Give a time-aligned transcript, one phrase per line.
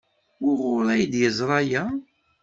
[0.41, 1.83] Wuɣur ay d-yeẓra aya?